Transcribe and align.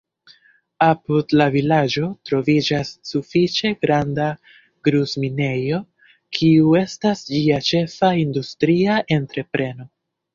Apud 0.83 1.33
la 1.39 1.45
vilaĝo 1.55 2.07
troviĝas 2.29 2.93
sufiĉe 3.09 3.71
granda 3.85 4.29
gruz-minejo, 4.87 5.81
kiu 6.39 6.73
estas 6.81 7.21
ĝia 7.35 7.59
ĉefa 7.69 8.11
industria 8.23 8.97
entrepreno. 9.17 9.87